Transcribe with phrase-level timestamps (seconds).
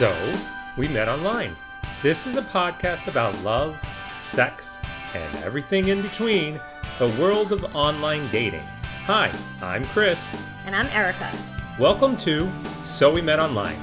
[0.00, 0.34] So,
[0.78, 1.54] we met online.
[2.02, 3.76] This is a podcast about love,
[4.18, 4.78] sex,
[5.12, 6.58] and everything in between
[6.98, 8.64] the world of online dating.
[9.04, 10.34] Hi, I'm Chris.
[10.64, 11.30] And I'm Erica.
[11.78, 12.50] Welcome to
[12.82, 13.76] So We Met Online.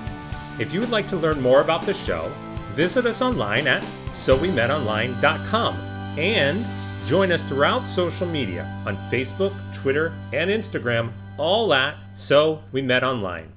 [0.57, 2.31] If you would like to learn more about the show,
[2.73, 5.75] visit us online at sowemetonline.com
[6.17, 6.65] and
[7.05, 13.03] join us throughout social media on Facebook, Twitter, and Instagram, all at So We Met
[13.03, 13.53] Online.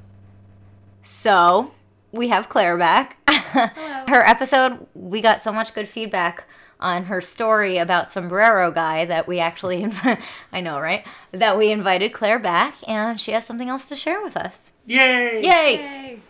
[1.03, 1.73] So,
[2.13, 3.19] we have Claire back.
[3.29, 6.45] her episode, we got so much good feedback
[6.79, 9.87] on her story about sombrero guy that we actually
[10.53, 11.07] I know, right?
[11.31, 14.73] That we invited Claire back and she has something else to share with us.
[14.87, 15.43] Yay!
[15.43, 15.75] Yay!
[15.75, 16.21] Yay.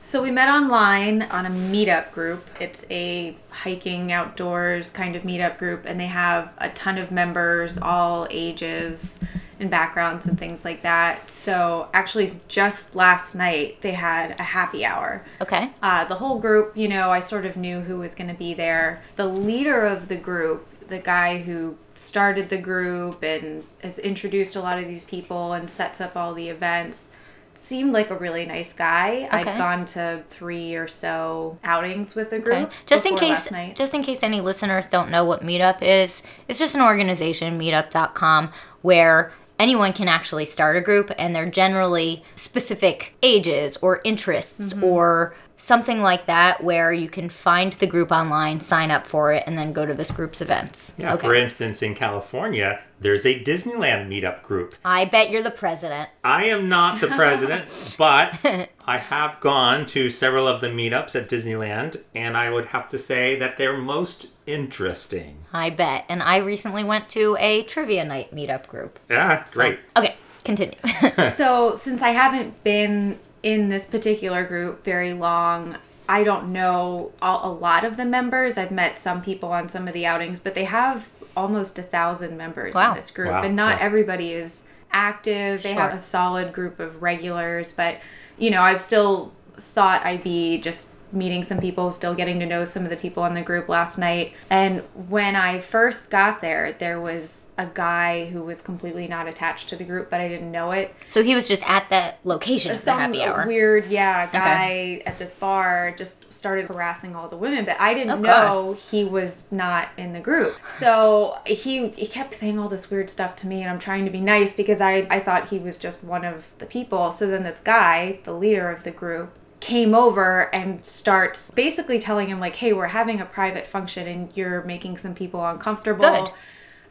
[0.00, 2.48] So we met online on a meetup group.
[2.58, 7.78] It's a hiking outdoors kind of meetup group, and they have a ton of members,
[7.78, 9.20] all ages
[9.60, 11.30] and backgrounds and things like that.
[11.30, 15.24] So actually, just last night they had a happy hour.
[15.40, 15.70] Okay.
[15.82, 18.54] Uh, the whole group, you know, I sort of knew who was going to be
[18.54, 19.02] there.
[19.16, 24.60] The leader of the group, the guy who started the group and has introduced a
[24.60, 27.08] lot of these people and sets up all the events
[27.54, 29.28] seemed like a really nice guy.
[29.32, 29.50] Okay.
[29.50, 32.68] I've gone to three or so outings with the group.
[32.68, 32.74] Okay.
[32.86, 36.74] Just in case just in case any listeners don't know what Meetup is, it's just
[36.74, 38.50] an organization, meetup.com,
[38.82, 44.84] where anyone can actually start a group and they're generally specific ages or interests Mm-hmm.
[44.84, 49.44] or something like that where you can find the group online, sign up for it
[49.46, 50.94] and then go to this group's events.
[50.96, 54.74] Yeah, for instance, in California, there's a Disneyland meetup group.
[54.84, 56.08] I bet you're the president.
[56.24, 58.38] I am not the president, but
[58.86, 62.98] I have gone to several of the meetups at Disneyland, and I would have to
[62.98, 65.44] say that they're most interesting.
[65.52, 66.06] I bet.
[66.08, 68.98] And I recently went to a trivia night meetup group.
[69.10, 69.78] Yeah, great.
[69.96, 70.78] Okay, continue.
[71.32, 75.76] so since I haven't been in this particular group very long,
[76.08, 78.58] I don't know all, a lot of the members.
[78.58, 82.36] I've met some people on some of the outings, but they have almost a thousand
[82.36, 82.90] members Wow.
[82.90, 83.84] in this group, Wow, and not wow.
[83.86, 85.62] everybody is active.
[85.62, 87.98] They have a solid group of regulars, but
[88.38, 92.64] you know, I've still thought I'd be just meeting some people, still getting to know
[92.64, 94.32] some of the people in the group last night.
[94.48, 99.68] And when I first got there, there was a guy who was completely not attached
[99.68, 100.94] to the group, but I didn't know it.
[101.10, 103.46] So he was just at the location of the some happy hour.
[103.46, 108.12] weird yeah guy at this bar just started harassing all the women but i didn't
[108.12, 110.56] Oh, know he was not in the group.
[110.68, 114.10] So he he kept saying all this weird stuff to me and i'm trying to
[114.10, 117.10] be nice because i i thought he was just one of the people.
[117.10, 122.28] So then this guy the leader of the group came over and starts basically telling
[122.28, 126.24] him like hey we're having a private function and you're making some people uncomfortable.
[126.24, 126.32] Good.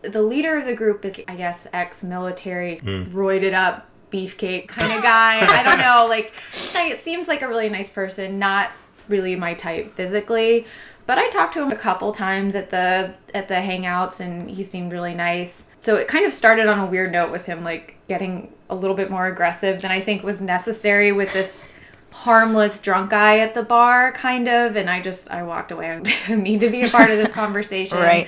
[0.02, 3.04] The leader of the group is i guess ex-military hmm.
[3.04, 5.40] roided up beefcake kind of guy.
[5.40, 6.34] I don't know like
[6.76, 8.72] it seems like a really nice person not
[9.08, 10.66] really my type physically
[11.06, 14.64] but i talked to him a couple times at the at the hangouts and he
[14.64, 15.68] seemed really nice.
[15.82, 18.96] So it kind of started on a weird note with him like getting a little
[18.96, 21.66] bit more aggressive than i think was necessary with this
[22.12, 25.90] harmless drunk guy at the bar kind of and i just i walked away.
[25.92, 27.98] I didn't need to be a part of this conversation.
[27.98, 28.28] Right.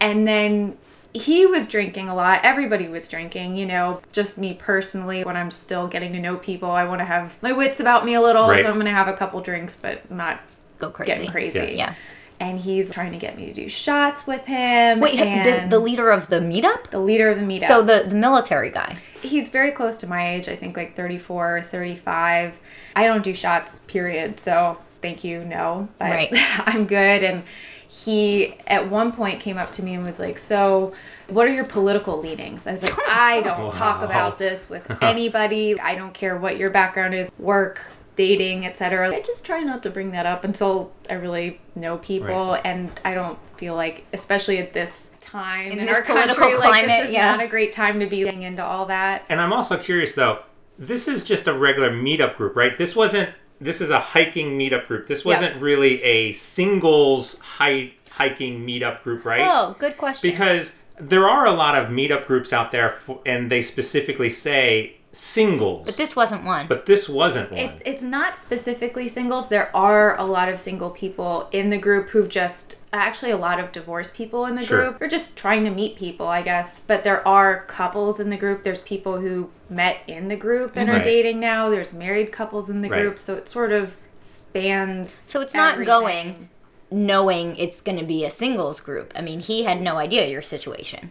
[0.00, 0.76] and then
[1.14, 2.40] he was drinking a lot.
[2.42, 4.00] Everybody was drinking, you know.
[4.12, 7.52] Just me personally, when I'm still getting to know people, I want to have my
[7.52, 8.48] wits about me a little.
[8.48, 8.62] Right.
[8.62, 10.40] So I'm going to have a couple drinks, but not
[10.78, 11.12] Go crazy.
[11.12, 11.58] getting crazy.
[11.58, 11.66] Yeah.
[11.70, 11.94] Yeah.
[12.40, 14.98] And he's trying to get me to do shots with him.
[14.98, 16.90] Wait, the, the leader of the meetup?
[16.90, 17.68] the leader of the meetup.
[17.68, 18.96] So the, the military guy.
[19.22, 20.48] he's very close to my age.
[20.48, 22.58] I think like 34, 35.
[22.96, 24.40] I don't do shots, period.
[24.40, 25.88] So thank you, no.
[25.98, 26.28] But Right.
[26.66, 27.22] I'm good.
[27.22, 27.44] And
[28.02, 30.92] he at one point came up to me and was like, So,
[31.28, 32.66] what are your political leanings?
[32.66, 35.78] I was like, I don't talk about this with anybody.
[35.78, 39.14] I don't care what your background is, work, dating, etc.
[39.14, 42.60] I just try not to bring that up until I really know people Right.
[42.64, 46.58] and I don't feel like especially at this time In in, this our political country
[46.58, 47.30] like climate, this is yeah.
[47.30, 49.24] not a great time to be getting into all that.
[49.28, 50.40] And I'm also curious though,
[50.78, 52.76] this is just a regular meetup group, right?
[52.76, 53.30] This wasn't
[53.60, 55.06] this is a hiking meetup group.
[55.06, 59.42] This wasn't really a singles hike hiking meetup group, right?
[59.44, 60.30] Oh, good question.
[60.30, 64.96] Because there are a lot of meetup groups out there f and they specifically say
[65.14, 65.86] singles.
[65.86, 66.66] but this wasn't one.
[66.66, 67.60] but this wasn't one.
[67.60, 69.48] It's it's not specifically singles.
[69.48, 73.58] There are a lot of single people in the group who've just actually a lot
[73.60, 74.80] of divorced people in the Sure.
[74.82, 74.98] group.
[74.98, 76.80] They're just trying to meet people, I guess.
[76.80, 78.62] But there are couples in the group.
[78.64, 81.00] There's people who met in the group and Right.
[81.00, 81.70] are dating now.
[81.70, 83.00] There's married couples in the Right.
[83.02, 83.18] group.
[83.18, 85.10] So it sort of spans.
[85.10, 86.48] So it's not going
[86.90, 89.12] knowing it's going to be a singles group.
[89.16, 91.10] I mean, he had no idea your situation.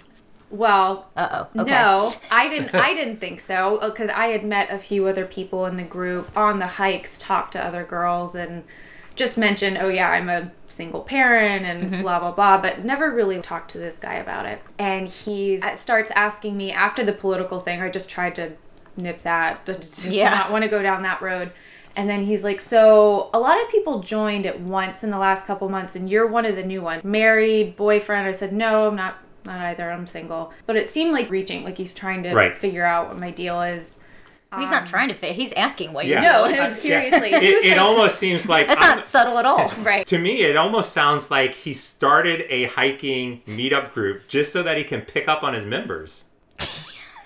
[0.54, 1.62] Well, uh oh.
[1.62, 1.72] Okay.
[1.72, 2.76] No, I didn't.
[2.76, 6.38] I didn't think so because I had met a few other people in the group
[6.38, 8.64] on the hikes, talked to other girls, and
[9.16, 12.02] just mentioned, "Oh yeah, I'm a single parent," and mm-hmm.
[12.04, 12.62] blah blah blah.
[12.62, 14.62] But never really talked to this guy about it.
[14.78, 17.82] And he starts asking me after the political thing.
[17.82, 18.54] I just tried to
[18.96, 19.66] nip that.
[19.66, 20.36] To, to yeah.
[20.36, 21.52] not want to go down that road.
[21.96, 25.48] And then he's like, So a lot of people joined at once in the last
[25.48, 27.04] couple months, and you're one of the new ones.
[27.04, 28.28] Married, boyfriend.
[28.28, 29.92] I said, No, I'm not not either.
[29.92, 30.54] I'm single.
[30.66, 32.58] But it seemed like reaching, like he's trying to right.
[32.58, 34.00] figure out what my deal is.
[34.60, 35.36] He's not um, trying to fit.
[35.36, 36.22] He's asking what yeah.
[36.22, 36.64] you know.
[36.64, 37.32] No, seriously.
[37.32, 37.40] Yeah.
[37.40, 39.70] It, it almost seems like that's I'm, not subtle at all.
[39.80, 40.06] right.
[40.08, 44.78] To me, it almost sounds like he started a hiking meetup group just so that
[44.78, 46.26] he can pick up on his members.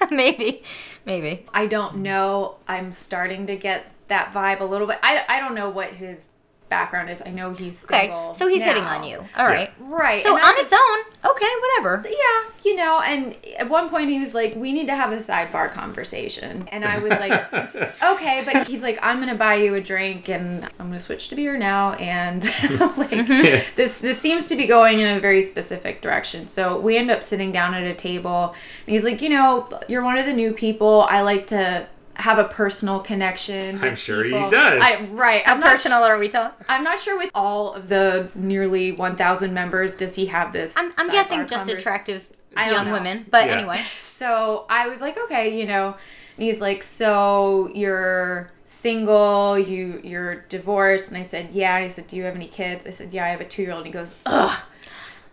[0.10, 0.64] maybe,
[1.06, 1.46] maybe.
[1.54, 2.58] I don't know.
[2.68, 5.00] I'm starting to get that vibe a little bit.
[5.04, 6.28] I, I don't know what his
[6.70, 7.22] background is.
[7.26, 8.08] I know he's okay.
[8.36, 8.68] So he's now.
[8.68, 9.24] hitting on you.
[9.36, 9.72] All right.
[9.80, 9.86] Yeah.
[9.88, 10.24] Right.
[10.24, 12.04] So and on its own, okay, whatever.
[12.06, 15.18] Yeah, you know, and at one point he was like, "We need to have a
[15.18, 17.54] sidebar conversation," and I was like,
[18.04, 21.36] "Okay," but he's like, "I'm gonna buy you a drink, and I'm gonna switch to
[21.36, 22.44] beer now," and
[22.98, 23.76] like mm-hmm.
[23.76, 26.48] this this seems to be going in a very specific direction.
[26.48, 28.56] So we end up sitting down at a table,
[28.86, 31.08] and he's like, "You know, you're one of the new people.
[31.10, 31.88] I like to."
[32.18, 33.84] Have a personal connection.
[33.84, 34.46] I'm sure people.
[34.46, 34.82] he does.
[34.84, 35.44] I, right.
[35.46, 36.66] How personal sh- are we talking?
[36.68, 40.74] I'm not sure with all of the nearly 1,000 members, does he have this?
[40.76, 43.26] I'm, I'm guessing just converse- attractive young women.
[43.30, 43.54] But yeah.
[43.54, 43.82] anyway.
[44.00, 45.96] So I was like, okay, you know,
[46.38, 51.76] and he's like, so you're single, you you're divorced, and I said, yeah.
[51.76, 52.86] And he said, do you have any kids?
[52.86, 53.86] I said, yeah, I have a two year old.
[53.86, 54.60] And he goes, ugh.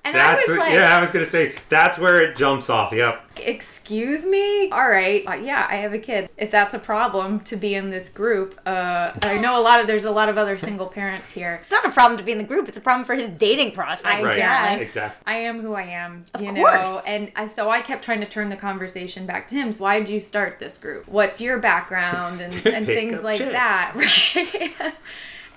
[0.04, 2.92] And that's what, like, yeah, I was gonna say that's where it jumps off.
[2.92, 3.22] Yep.
[3.38, 4.70] Excuse me.
[4.70, 5.26] All right.
[5.26, 6.28] Uh, yeah, I have a kid.
[6.36, 9.86] If that's a problem to be in this group, uh, I know a lot of
[9.86, 11.60] there's a lot of other single parents here.
[11.62, 12.68] It's not a problem to be in the group.
[12.68, 14.24] It's a problem for his dating prospects.
[14.24, 14.36] Right.
[14.36, 14.80] Guess.
[14.82, 15.22] Exactly.
[15.26, 16.26] I am who I am.
[16.34, 16.72] Of you course.
[16.72, 19.72] know, and I, so I kept trying to turn the conversation back to him.
[19.72, 21.08] So why did you start this group?
[21.08, 23.52] What's your background and, and things like chicks.
[23.52, 23.92] that,
[24.82, 24.94] right?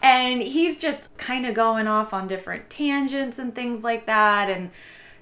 [0.01, 4.69] And he's just kind of going off on different tangents and things like that and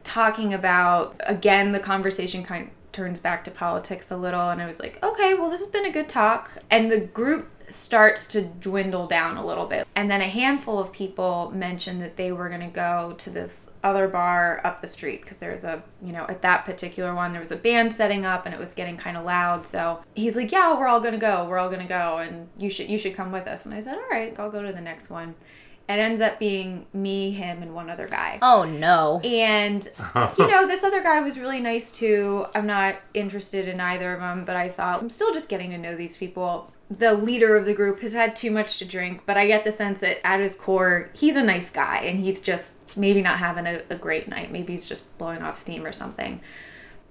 [0.03, 4.49] talking about again the conversation kind of turns back to politics a little.
[4.49, 6.51] And i was like okay well this has been a good talk.
[6.69, 9.87] And the group starts to dwindle down a little bit.
[9.95, 13.71] And then a handful of people mentioned that they were going to go to this
[13.83, 17.39] other bar up the street because there's a, you know, at that particular one, there
[17.39, 19.65] was a band setting up and it was getting kind of loud.
[19.65, 21.45] So he's like, yeah, we're all going to go.
[21.45, 22.17] We're all going to go.
[22.17, 23.65] And you should, you should come with us.
[23.65, 25.35] And I said, all right, I'll go to the next one
[25.87, 28.39] it ends up being me, him, and one other guy.
[28.41, 29.19] Oh no.
[29.23, 29.87] And
[30.37, 32.45] you know, this other guy was really nice too.
[32.55, 35.77] I'm not interested in either of them, but I thought I'm still just getting to
[35.77, 36.71] know these people.
[36.89, 39.71] The leader of the group has had too much to drink, but I get the
[39.71, 43.67] sense that at his core, he's a nice guy and he's just maybe not having
[43.67, 44.51] a, a great night.
[44.51, 46.41] Maybe he's just blowing off steam or something.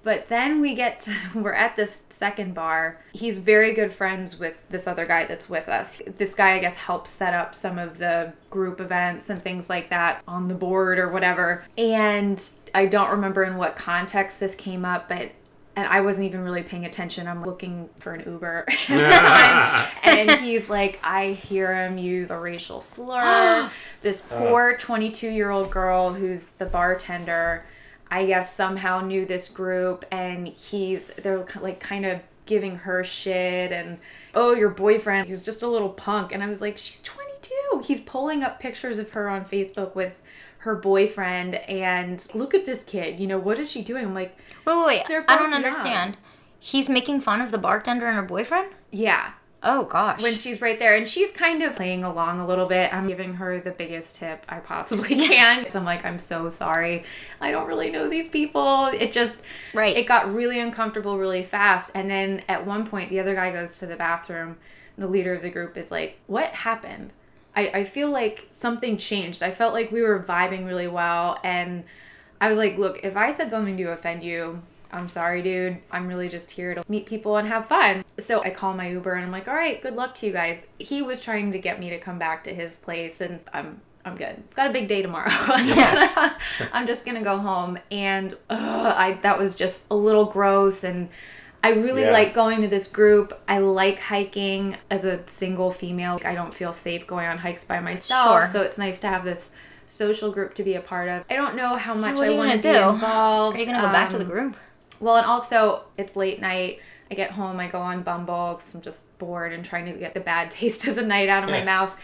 [0.05, 3.01] But then we get to, we're at this second bar.
[3.11, 5.99] He's very good friends with this other guy that's with us.
[6.17, 9.89] This guy, I guess, helps set up some of the group events and things like
[9.89, 11.65] that on the board or whatever.
[11.75, 12.41] And
[12.73, 15.31] I don't remember in what context this came up, but
[15.77, 17.27] and I wasn't even really paying attention.
[17.27, 23.69] I'm looking for an Uber and he's like, I hear him use a racial slur.
[24.01, 27.65] this poor 22 year old girl who's the bartender
[28.15, 33.73] I guess somehow knew this group and he's they're like kind of giving her shit
[33.73, 33.97] and
[34.33, 36.31] oh your boyfriend he's just a little punk.
[36.31, 40.13] And I was like she's 22 he's pulling up pictures of her on Facebook with
[40.59, 43.19] her boyfriend and look at this kid.
[43.19, 44.05] You know what is she doing?
[44.05, 45.25] I'm like wait wait wait.
[45.27, 46.15] I don't understand.
[46.57, 48.71] He's making fun of the bartender and her boyfriend?
[48.91, 49.33] Yeah
[49.65, 50.21] Oh gosh.
[50.21, 52.93] When she's right there and she's kind of playing along a little bit.
[52.93, 55.69] I'm giving her the biggest tip I possibly can.
[55.69, 57.03] so I'm like, I'm so sorry.
[57.41, 58.87] I don't really know these people.
[58.87, 59.41] It just
[59.73, 59.97] right.
[59.97, 61.91] It got really uncomfortable really fast.
[61.95, 64.57] And then at one point the other guy goes to the bathroom.
[64.97, 67.11] The leader of the group is like, What happened?
[67.55, 69.41] I, I feel like something changed.
[69.41, 71.85] I felt like we were vibing really well and
[72.39, 74.61] I was like, look, if I said something to offend you,
[74.91, 75.77] I'm sorry, dude.
[75.91, 78.03] I'm really just here to meet people and have fun.
[78.17, 80.61] So I call my Uber and I'm like, all right, good luck to you guys.
[80.79, 84.15] He was trying to get me to come back to his place and I'm I'm
[84.15, 84.43] good.
[84.53, 85.31] Got a big day tomorrow.
[85.65, 86.37] Yeah.
[86.71, 90.83] I'm just gonna go home, and ugh, I that was just a little gross.
[90.83, 91.09] And
[91.63, 92.11] I really yeah.
[92.11, 93.33] like going to this group.
[93.47, 96.19] I like hiking as a single female.
[96.23, 98.47] I don't feel safe going on hikes by myself, sure.
[98.47, 99.51] so it's nice to have this
[99.87, 101.23] social group to be a part of.
[101.29, 103.57] I don't know how much I want to be involved.
[103.57, 104.57] Are you gonna go um, back to the um, group?
[105.05, 106.79] Well, and also it's late night.
[107.11, 110.15] I get home, I go on Bumble because I'm just bored and trying to get
[110.15, 111.95] the bad taste of the night out of my mouth.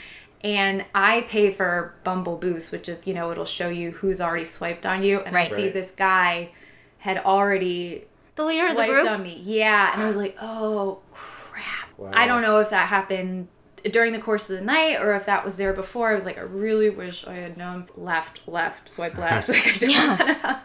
[0.43, 4.46] And I pay for Bumble Boost, which is, you know, it'll show you who's already
[4.46, 5.20] swiped on you.
[5.20, 5.51] And right.
[5.51, 5.74] I see right.
[5.74, 6.51] this guy
[7.00, 8.05] had already
[8.36, 9.10] The leader of the swiped group.
[9.10, 9.41] on me.
[9.43, 11.98] Yeah, and I was like, oh crap.
[11.98, 12.12] Wow.
[12.13, 13.48] I don't know if that happened
[13.91, 16.12] during the course of the night or if that was there before.
[16.12, 17.88] I was like, I really wish I had known.
[17.98, 19.50] Left, left, swipe left.
[19.50, 20.62] like I didn't wanna-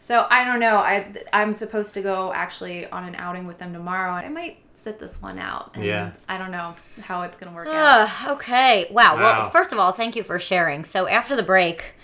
[0.00, 0.76] So I don't know.
[0.76, 4.12] I I'm supposed to go actually on an outing with them tomorrow.
[4.12, 5.72] I might sit this one out.
[5.74, 6.12] And Yeah.
[6.28, 8.08] I don't know how it's gonna work out.
[8.28, 8.86] Okay.
[8.90, 9.16] Wow.
[9.16, 9.22] Wow.
[9.22, 10.84] Well, first of all, thank you for sharing.
[10.84, 11.94] So after the break,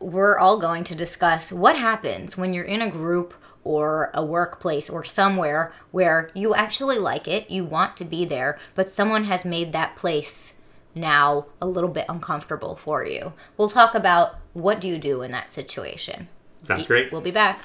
[0.00, 3.34] we're all going to discuss what happens when you're in a group
[3.64, 8.58] or a workplace or somewhere where you actually like it, you want to be there,
[8.74, 10.52] but someone has made that place
[10.94, 13.32] now a little bit uncomfortable for you.
[13.56, 16.28] We'll talk about what do you do in that situation.
[16.62, 17.10] Sounds great.
[17.12, 17.60] We'll be back.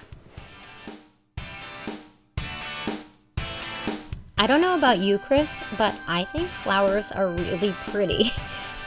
[4.40, 8.32] I don't know about you, Chris, but I think flowers are really pretty.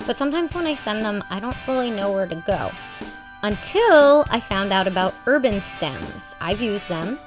[0.06, 2.72] But sometimes when I send them, I don't really know where to go.
[3.42, 6.34] Until I found out about UrbanStems.
[6.40, 7.18] I've used them,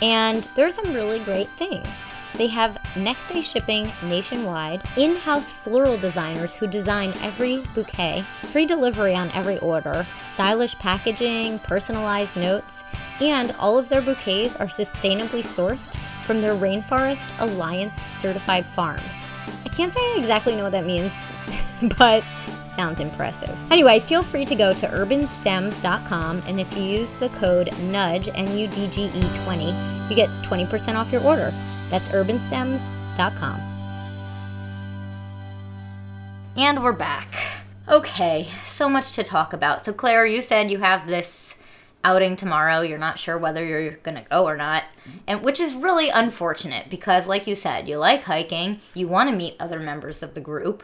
[0.00, 1.86] and there's some really great things.
[2.34, 8.66] They have next day shipping nationwide, in house floral designers who design every bouquet, free
[8.66, 12.84] delivery on every order, stylish packaging, personalized notes,
[13.20, 19.14] and all of their bouquets are sustainably sourced from their Rainforest Alliance certified farms.
[19.64, 21.12] I can't say I exactly know what that means,
[21.98, 22.24] but
[22.74, 23.56] sounds impressive.
[23.70, 28.56] Anyway, feel free to go to urbanstems.com and if you use the code NUDGE, N
[28.56, 29.66] U D G E 20,
[30.08, 31.52] you get 20% off your order.
[31.92, 33.60] That's urbanstems.com.
[36.56, 37.34] And we're back.
[37.86, 39.84] Okay, so much to talk about.
[39.84, 41.54] So, Claire, you said you have this
[42.02, 42.80] outing tomorrow.
[42.80, 44.84] You're not sure whether you're going to go or not.
[45.26, 49.36] And which is really unfortunate because like you said, you like hiking, you want to
[49.36, 50.82] meet other members of the group,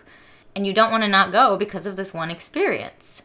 [0.54, 3.22] and you don't want to not go because of this one experience.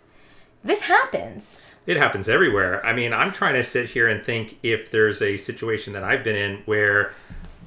[0.64, 1.60] This happens.
[1.86, 2.86] It happens everywhere.
[2.86, 6.24] I mean, I'm trying to sit here and think if there's a situation that I've
[6.24, 7.12] been in where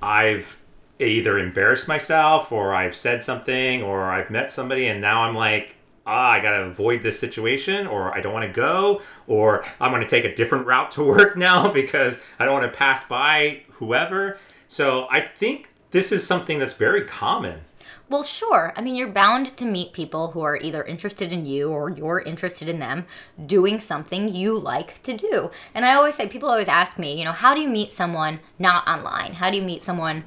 [0.03, 0.59] I've
[0.99, 5.77] either embarrassed myself or I've said something or I've met somebody and now I'm like,
[6.07, 10.25] ah, I gotta avoid this situation or I don't wanna go or I'm gonna take
[10.25, 14.39] a different route to work now because I don't wanna pass by whoever.
[14.69, 17.61] So I think this is something that's very common.
[18.09, 18.73] Well, sure.
[18.77, 22.21] I mean, you're bound to meet people who are either interested in you or you're
[22.21, 23.05] interested in them
[23.47, 25.51] doing something you like to do.
[25.75, 28.39] And I always say, people always ask me, you know, how do you meet someone
[28.61, 29.35] not online?
[29.35, 30.23] How do you meet someone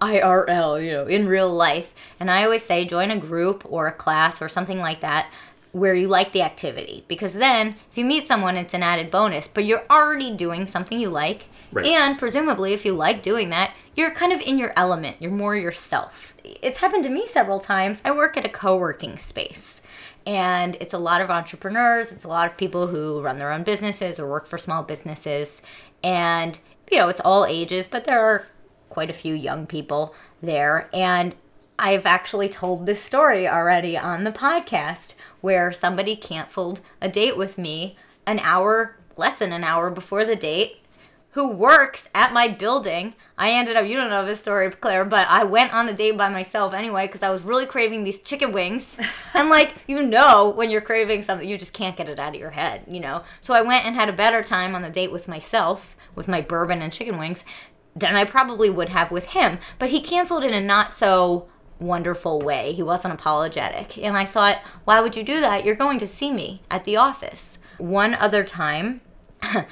[0.00, 1.94] IRL, you know, in real life?
[2.18, 5.30] And I always say, join a group or a class or something like that
[5.70, 7.04] where you like the activity.
[7.06, 10.98] Because then, if you meet someone, it's an added bonus, but you're already doing something
[10.98, 11.46] you like.
[11.72, 11.86] Right.
[11.86, 15.16] And presumably, if you like doing that, you're kind of in your element.
[15.20, 16.34] You're more yourself.
[16.44, 18.02] It's happened to me several times.
[18.04, 19.80] I work at a co working space,
[20.26, 23.62] and it's a lot of entrepreneurs, it's a lot of people who run their own
[23.62, 25.62] businesses or work for small businesses.
[26.04, 26.58] And,
[26.90, 28.46] you know, it's all ages, but there are
[28.88, 30.88] quite a few young people there.
[30.92, 31.34] And
[31.78, 37.58] I've actually told this story already on the podcast where somebody canceled a date with
[37.58, 40.81] me an hour, less than an hour before the date,
[41.32, 43.14] who works at my building.
[43.38, 46.16] I ended up, you don't know this story, Claire, but I went on the date
[46.16, 48.96] by myself anyway because I was really craving these chicken wings.
[49.34, 52.40] and, like, you know, when you're craving something, you just can't get it out of
[52.40, 53.22] your head, you know?
[53.40, 56.42] So I went and had a better time on the date with myself, with my
[56.42, 57.44] bourbon and chicken wings,
[57.96, 59.58] than I probably would have with him.
[59.78, 61.48] But he canceled in a not so
[61.78, 62.72] wonderful way.
[62.72, 63.98] He wasn't apologetic.
[63.98, 65.64] And I thought, why would you do that?
[65.64, 67.58] You're going to see me at the office.
[67.78, 69.00] One other time,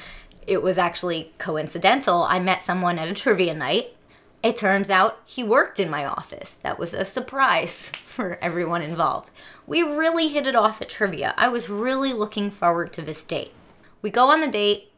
[0.46, 2.22] it was actually coincidental.
[2.22, 3.96] I met someone at a trivia night.
[4.42, 6.58] It turns out he worked in my office.
[6.62, 9.30] That was a surprise for everyone involved.
[9.66, 11.34] We really hit it off at trivia.
[11.36, 13.52] I was really looking forward to this date.
[14.02, 14.90] We go on the date,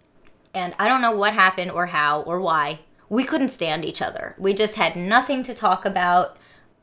[0.54, 2.80] and I don't know what happened or how or why.
[3.08, 4.34] We couldn't stand each other.
[4.38, 6.36] We just had nothing to talk about.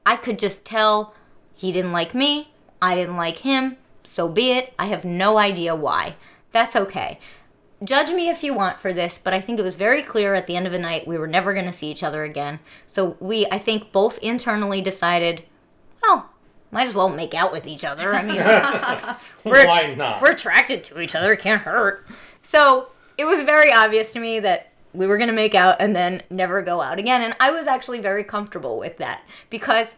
[0.05, 1.13] I could just tell
[1.55, 2.51] he didn't like me,
[2.81, 4.73] I didn't like him, so be it.
[4.77, 6.15] I have no idea why.
[6.51, 7.19] That's okay.
[7.83, 10.47] Judge me if you want for this, but I think it was very clear at
[10.47, 12.59] the end of the night we were never going to see each other again.
[12.87, 15.43] So we, I think, both internally decided,
[16.03, 16.29] well,
[16.71, 18.13] might as well make out with each other.
[18.13, 18.35] I mean,
[19.43, 20.21] we're, Why not?
[20.21, 21.33] we're attracted to each other.
[21.33, 22.05] It can't hurt.
[22.43, 25.95] So it was very obvious to me that we were going to make out and
[25.95, 27.21] then never go out again.
[27.21, 29.95] And I was actually very comfortable with that because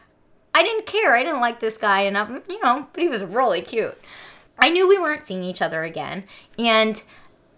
[0.54, 1.16] I didn't care.
[1.16, 3.98] I didn't like this guy enough, you know, but he was really cute.
[4.60, 6.26] I knew we weren't seeing each other again.
[6.60, 7.02] And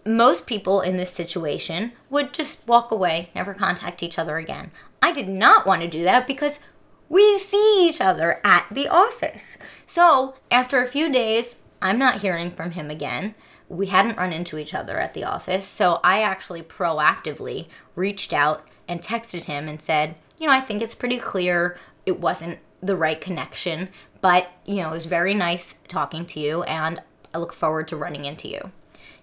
[0.04, 4.70] most people in this situation would just walk away, never contact each other again.
[5.02, 6.60] I did not want to do that because
[7.08, 9.56] we see each other at the office.
[9.86, 13.34] So, after a few days, I'm not hearing from him again.
[13.68, 15.66] we hadn't run into each other at the office.
[15.66, 20.82] So I actually proactively reached out and texted him and said, you know, I think
[20.82, 23.88] it's pretty clear it wasn't the right connection,
[24.20, 27.00] but, you know, it was very nice talking to you and
[27.32, 28.70] I look forward to running into you.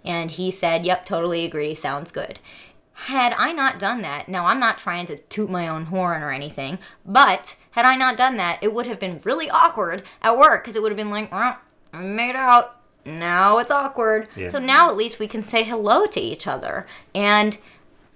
[0.04, 2.40] And he said, yep, totally agree, sounds good.
[2.94, 6.32] Had I not done that, now I'm not trying to toot my own horn or
[6.32, 10.64] anything, but had I not done that, it would have been really awkward at work
[10.64, 11.58] because it would have been like, well,
[11.94, 12.78] I made out.
[13.04, 14.28] Now it's awkward.
[14.36, 14.50] Yeah.
[14.50, 16.86] So now at least we can say hello to each other.
[17.16, 17.58] And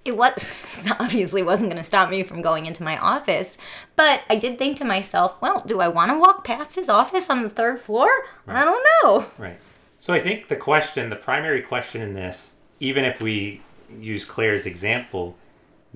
[0.04, 3.58] it was obviously wasn't going to stop me from going into my office,
[3.96, 7.28] but I did think to myself, well, do I want to walk past his office
[7.28, 8.08] on the third floor?
[8.46, 9.26] I don't know.
[9.36, 9.58] Right.
[9.98, 14.66] So I think the question, the primary question in this, even if we use Claire's
[14.66, 15.36] example,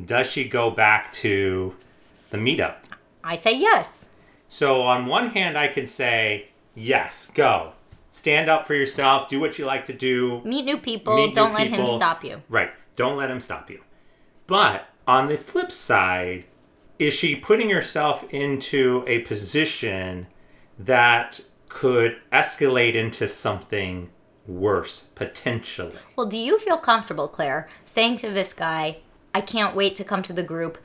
[0.03, 1.77] does she go back to
[2.31, 2.77] the meetup?
[3.23, 4.07] I say yes.
[4.49, 7.73] So on one hand, I can say, yes, go.
[8.11, 10.41] Stand up for yourself, do what you like to do.
[10.45, 11.15] Meet new people.
[11.15, 12.43] Meet don't let him stop you.
[12.49, 12.71] Right.
[12.97, 13.81] Don't let him stop you.
[14.47, 16.45] But on the flip side,
[16.99, 20.27] is she putting herself into a position
[20.79, 21.41] that
[21.71, 24.11] could escalate into something
[24.47, 25.97] worse, potentially?
[26.17, 28.99] Well, do you feel comfortable, Claire, saying to this guy,
[29.35, 30.77] I can't wait to come to the group.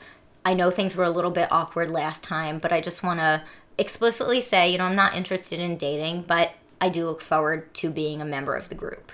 [0.46, 3.44] I know things were a little bit awkward last time, but I just want to
[3.77, 7.89] explicitly say, you know, I'm not interested in dating, but I do look forward to
[7.89, 9.12] being a member of the group.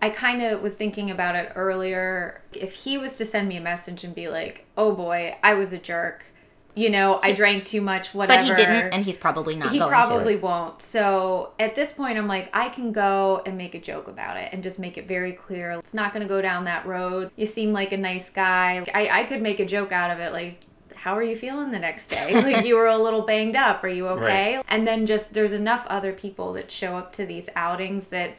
[0.00, 2.42] I kind of was thinking about it earlier.
[2.52, 5.72] If he was to send me a message and be like, "Oh boy, I was
[5.72, 6.26] a jerk,"
[6.74, 8.40] you know, I drank too much, whatever.
[8.40, 10.80] But he didn't, and he's probably not he probably won't.
[10.80, 14.50] So at this point, I'm like, I can go and make a joke about it
[14.52, 15.72] and just make it very clear.
[15.72, 17.32] It's not going to go down that road.
[17.34, 18.84] You seem like a nice guy.
[18.94, 20.62] I, I could make a joke out of it, like,
[20.94, 22.34] how are you feeling the next day?
[22.42, 23.82] like you were a little banged up.
[23.82, 24.56] Are you okay?
[24.56, 24.64] Right.
[24.68, 28.36] And then just there's enough other people that show up to these outings that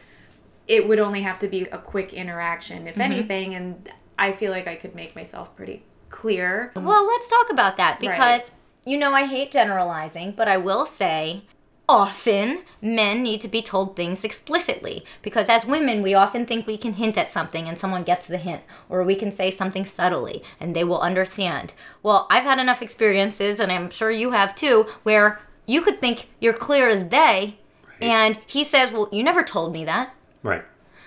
[0.68, 3.02] it would only have to be a quick interaction, if mm-hmm.
[3.02, 3.56] anything.
[3.56, 6.72] And I feel like I could make myself pretty clear.
[6.76, 8.12] Well, let's talk about that Right.
[8.12, 8.52] because
[8.86, 11.44] you know I hate generalizing, but I will say
[11.88, 16.78] often men need to be told things explicitly because as women we often think we
[16.78, 20.44] can hint at something and someone gets the hint or we can say something subtly
[20.60, 21.74] and they will understand.
[22.04, 26.30] Well, I've had enough experiences and I'm sure you have too where you could think
[26.40, 27.58] you're clear as day
[28.02, 30.64] and he says, "Well, you never told me that." Right.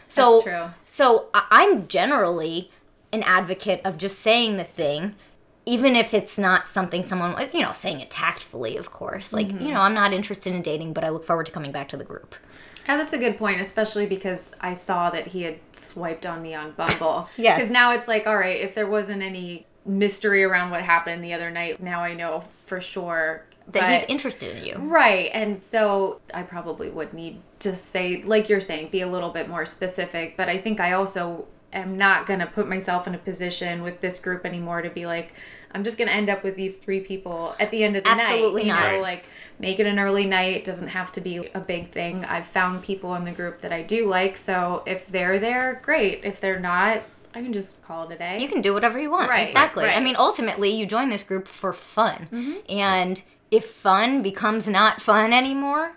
[0.09, 0.64] So That's true.
[0.85, 2.70] So I'm generally
[3.12, 5.14] an advocate of just saying the thing,
[5.66, 9.33] even if it's not something someone was, you know saying it tactfully, of course.
[9.33, 9.66] Like Mm-hmm.
[9.66, 11.96] you know, I'm not interested in dating, but I look forward to coming back to
[11.96, 12.35] the group.
[12.88, 16.55] And that's a good point, especially because I saw that he had swiped on me
[16.55, 17.29] on Bumble.
[17.37, 17.59] Yes.
[17.59, 21.33] Because now it's like, all right, if there wasn't any mystery around what happened the
[21.33, 24.75] other night, now I know for sure That But- he's interested in you.
[24.79, 25.31] Right.
[25.33, 29.48] And so I probably would need to say, like you're saying, be a little bit
[29.48, 30.37] more specific.
[30.37, 34.00] But I think I also am not going to put myself in a position with
[34.00, 35.32] this group anymore to be like,
[35.72, 38.11] I'm just going to end up with these three people at the end of the
[38.11, 38.66] Absolutely night.
[38.66, 38.80] you not.
[38.80, 39.02] know, Right.
[39.02, 39.24] Like,
[39.58, 40.56] make it an early night.
[40.56, 42.24] It doesn't have to be a big thing.
[42.24, 44.37] I've found people in the group that I do like.
[44.37, 46.24] So if they're there, great.
[46.24, 47.02] If they're not,
[47.35, 48.38] I can just call it a day.
[48.40, 49.30] You can do whatever you want.
[49.30, 49.85] Right, exactly.
[49.85, 49.94] I right.
[49.96, 50.04] Mm-hmm.
[50.04, 52.61] mean, ultimately, you join this group for fun.
[52.68, 55.96] And if fun becomes not fun anymore,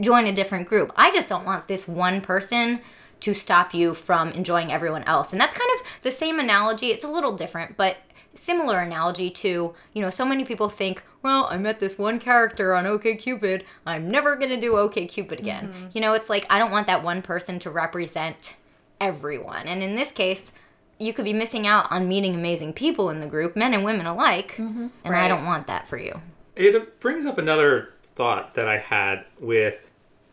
[0.00, 0.92] join a different group.
[0.96, 2.80] I just don't want this one person
[3.22, 5.32] to stop you from enjoying everyone else.
[5.32, 6.88] And that's kind of the same analogy.
[6.88, 7.98] It's a little different, but
[8.34, 12.74] similar analogy to, you know, so many people think, well, I met this one character
[12.74, 13.62] on OKCupid.
[13.86, 15.68] I'm never going to do OKCupid again.
[15.68, 15.86] Mm-hmm.
[15.92, 18.56] You know, it's like I don't want that one person to represent
[19.00, 19.68] everyone.
[19.68, 20.50] And in this case,
[20.98, 24.06] you could be missing out on meeting amazing people in the group, men and women
[24.06, 24.58] alike.
[24.58, 26.20] And I don't want that for you.
[26.56, 29.91] It brings up another thought that I had with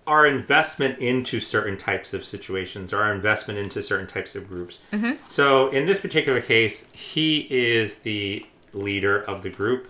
[0.10, 4.80] our investment into certain types of situations, our investment into certain types of groups.
[4.91, 5.13] Mm-hmm.
[5.28, 8.43] So, in this particular case, he is the
[8.74, 9.88] leader of the group,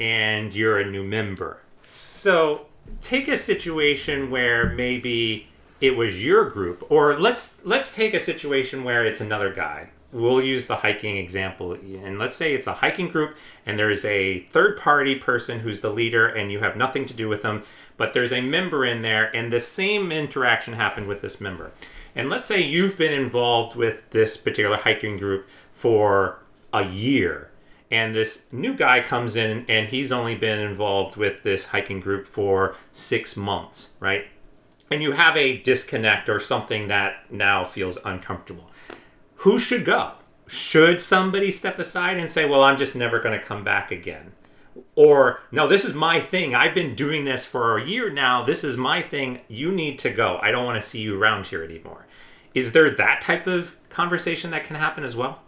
[0.00, 1.60] and you're a new member.
[1.86, 2.66] So,
[3.00, 5.46] take a situation where maybe
[5.80, 9.90] it was your group, or let's let's take a situation where it's another guy.
[10.12, 14.40] We'll use the hiking example, and let's say it's a hiking group, and there's a
[14.50, 17.62] third party person who's the leader, and you have nothing to do with them,
[17.96, 21.72] but there's a member in there, and the same interaction happened with this member.
[22.14, 26.42] And let's say you've been involved with this particular hiking group for
[26.74, 27.50] a year,
[27.90, 32.28] and this new guy comes in, and he's only been involved with this hiking group
[32.28, 34.26] for six months, right?
[34.92, 38.70] and you have a disconnect or something that now feels uncomfortable.
[39.42, 40.12] Who should go?
[40.46, 44.34] Should somebody step aside and say, Well, I'm just never going to come back again?
[44.94, 46.54] Or, No, this is my thing.
[46.54, 48.44] I've been doing this for a year now.
[48.44, 49.40] This is my thing.
[49.48, 50.38] You need to go.
[50.40, 52.06] I don't want to see you around here anymore.
[52.54, 55.42] Is there that type of conversation that can happen as well?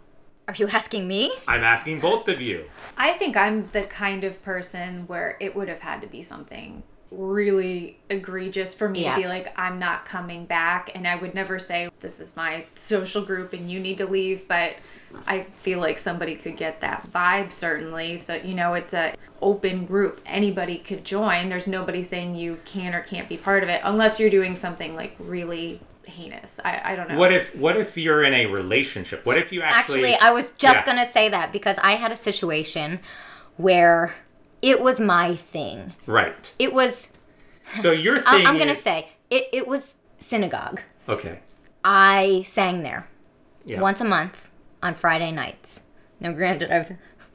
[0.49, 1.31] Are you asking me?
[1.47, 2.65] I'm asking both of you.
[2.97, 6.83] I think I'm the kind of person where it would have had to be something
[7.11, 9.15] really egregious for me Yeah.
[9.15, 10.89] to be like, I'm not coming back.
[10.95, 14.47] And I would never say, This is my social group and you need to leave.
[14.47, 14.73] But
[15.27, 18.17] I feel like somebody could get that vibe, certainly.
[18.17, 20.19] So, you know, it's a open group.
[20.25, 21.49] Anybody could join.
[21.49, 24.95] There's nobody saying you can or can't be part of it unless you're doing something
[24.95, 26.59] like really heinous.
[26.63, 27.17] I, I don't know.
[27.17, 29.25] What if what if you're in a relationship?
[29.25, 30.85] What if you actually, Actually, I was just Yeah.
[30.85, 32.99] gonna say that because I had a situation
[33.57, 34.13] where
[34.65, 35.93] it was my thing.
[36.07, 36.53] right?
[36.59, 37.09] It was.
[37.79, 39.47] So your I- thing I'm gonna say it.
[39.53, 40.81] It was synagogue.
[41.07, 41.39] okay.
[41.83, 43.07] I sang there
[43.63, 43.79] Yeah.
[43.79, 44.49] once a month
[44.81, 45.81] on Friday nights.
[46.19, 46.93] Now, granted, I've.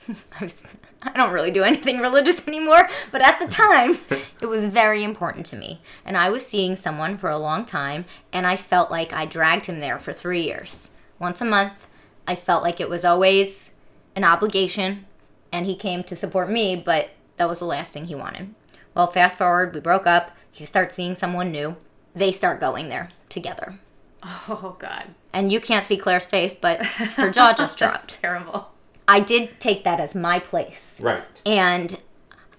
[0.41, 0.65] I, was,
[1.03, 3.97] I don't really do anything religious anymore, but at the time,
[4.41, 5.83] it was very important to me.
[6.07, 9.67] And I was seeing someone for a long time, and I felt like I dragged
[9.67, 10.89] him there for three years.
[11.19, 11.87] Once a month,
[12.27, 13.73] I felt like it was always
[14.17, 15.05] an obligation,
[15.53, 18.55] and he came to support me, but that was the last thing he wanted.
[18.95, 20.37] Well, fast forward, we broke up.
[20.51, 21.77] He starts seeing someone new.
[22.15, 23.81] They start going there together.
[24.23, 25.15] Oh, God.
[25.33, 28.21] And you can't see Claire's face, but her jaw just dropped.
[28.21, 28.69] Terrible.
[29.09, 30.99] I did take that as my place.
[31.01, 31.41] Right.
[31.47, 31.99] And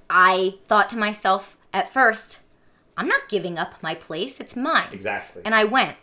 [0.10, 2.40] I thought to myself at first,
[2.98, 4.90] I'm not giving up my place, it's mine.
[4.92, 5.44] Exactly.
[5.46, 5.96] And I went.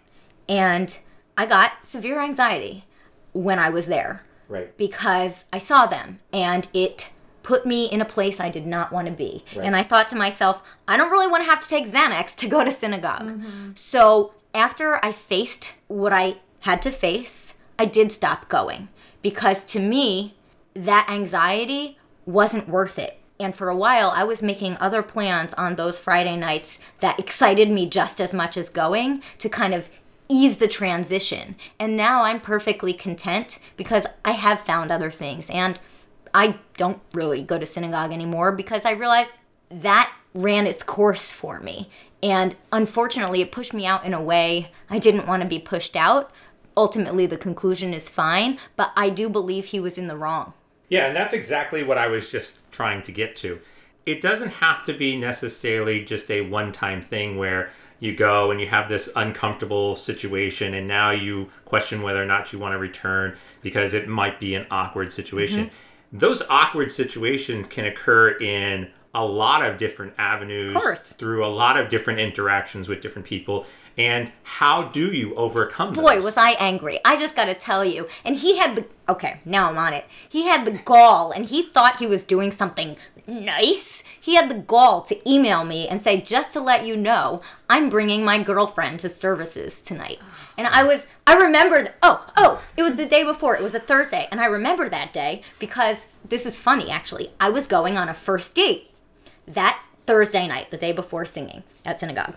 [0.48, 0.96] And
[1.36, 2.84] I got severe anxiety
[3.32, 4.76] when I was there right.
[4.76, 7.08] because I saw them and it
[7.42, 9.44] put me in a place I did not want to be.
[9.56, 9.64] Right.
[9.64, 12.48] And I thought to myself, I don't really want to have to take Xanax to
[12.48, 13.28] go to synagogue.
[13.28, 13.70] Mm-hmm.
[13.74, 18.88] So after I faced what I had to face, I did stop going
[19.22, 20.34] because to me,
[20.74, 23.18] that anxiety wasn't worth it.
[23.40, 27.70] And for a while, I was making other plans on those Friday nights that excited
[27.70, 29.88] me just as much as going to kind of
[30.28, 31.56] ease the transition.
[31.78, 35.48] And now I'm perfectly content because I have found other things.
[35.50, 35.80] And
[36.34, 39.30] I don't really go to synagogue anymore because I realized
[39.70, 41.90] that ran its course for me.
[42.22, 45.96] And unfortunately, it pushed me out in a way I didn't want to be pushed
[45.96, 46.30] out.
[46.76, 50.52] Ultimately, the conclusion is fine, but I do believe he was in the wrong.
[50.88, 53.60] Yeah, and that's exactly what I was just trying to get to.
[54.06, 58.60] It doesn't have to be necessarily just a one time thing where you go and
[58.60, 62.78] you have this uncomfortable situation and now you question whether or not you want to
[62.78, 65.66] return because it might be an awkward situation.
[65.66, 65.74] Mm-hmm.
[66.12, 71.00] Those awkward situations can occur in a lot of different avenues course.
[71.00, 73.66] through a lot of different interactions with different people.
[73.96, 76.24] And how do you overcome Boy, those?
[76.24, 77.00] was I angry.
[77.04, 78.06] I just gotta tell you.
[78.24, 78.84] And he had the.
[79.08, 80.04] Okay, now I'm on it.
[80.28, 82.96] He had the gall, and he thought he was doing something
[83.28, 84.02] nice.
[84.20, 87.88] He had the gall to email me and say, just to let you know, I'm
[87.88, 90.18] bringing my girlfriend to services tonight.
[90.56, 91.06] And I was.
[91.26, 91.92] I remembered.
[92.02, 93.54] Oh, oh, it was the day before.
[93.54, 94.26] It was a Thursday.
[94.30, 97.32] And I remember that day because this is funny, actually.
[97.38, 98.90] I was going on a first date
[99.46, 102.34] that Thursday night, the day before singing at synagogue.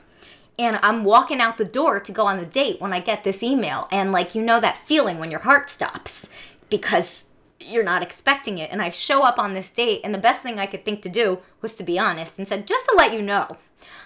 [0.60, 3.42] And I'm walking out the door to go on the date when I get this
[3.42, 3.88] email.
[3.92, 6.30] And, like, you know that feeling when your heart stops
[6.70, 7.24] because
[7.66, 8.70] you're not expecting it.
[8.72, 11.10] And I show up on this date, and the best thing I could think to
[11.10, 13.58] do was to be honest and said, just to let you know,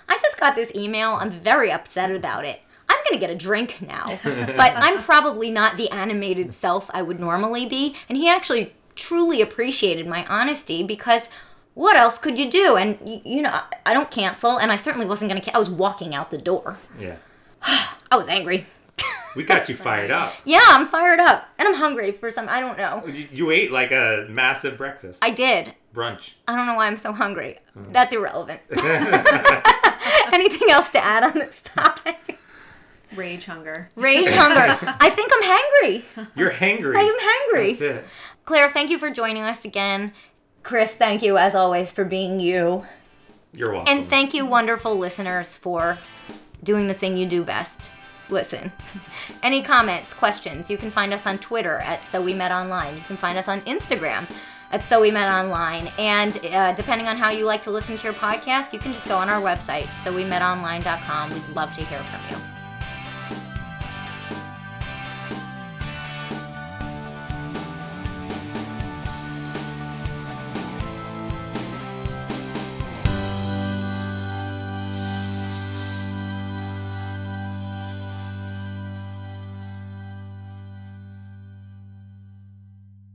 [0.07, 1.11] I just got this email.
[1.13, 2.61] I'm very upset about it.
[2.87, 4.19] I'm going to get a drink now.
[4.23, 7.95] but I'm probably not the animated self I would normally be.
[8.09, 11.27] And he actually truly appreciated my honesty because
[11.73, 12.75] what else could you do?
[12.77, 15.51] And, y- you know, I don't cancel, and I certainly wasn't going to.
[15.51, 16.77] Ca- I was walking out the door.
[16.99, 17.15] yeah.
[17.61, 18.65] I was angry.
[19.35, 20.33] We got you fired up.
[20.45, 22.47] Yeah, I'm fired up, and I'm hungry for some.
[22.47, 23.05] I don't know.
[23.05, 25.19] You, you ate like a massive breakfast.
[25.23, 25.73] I did.
[25.93, 26.33] Brunch.
[26.47, 27.59] I don't know why I'm so hungry.
[27.77, 27.91] Mm.
[27.91, 28.61] That's irrelevant.
[30.33, 32.39] Anything else to add on this topic?
[33.15, 33.89] Rage hunger.
[33.95, 34.77] Rage hunger.
[34.99, 36.27] I think I'm hangry.
[36.35, 36.97] You're hangry.
[36.97, 37.77] I am hangry.
[37.77, 38.05] That's it.
[38.45, 40.13] Claire, thank you for joining us again.
[40.63, 42.85] Chris, thank you as always for being you.
[43.53, 43.97] You're welcome.
[43.97, 45.97] And thank you, wonderful listeners, for
[46.63, 47.89] doing the thing you do best.
[48.29, 48.71] Listen.
[49.43, 52.95] Any comments, questions, you can find us on Twitter at So We Met Online.
[52.95, 54.29] You can find us on Instagram
[54.71, 55.91] at So We Met Online.
[55.97, 59.07] And uh, depending on how you like to listen to your podcast, you can just
[59.07, 61.31] go on our website, SoWeMetOnline.com.
[61.31, 62.54] We'd love to hear from you.